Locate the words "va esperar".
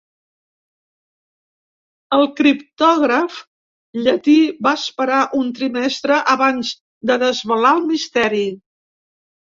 4.69-5.21